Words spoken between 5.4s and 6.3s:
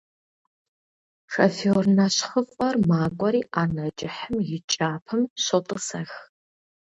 щотӀысэх.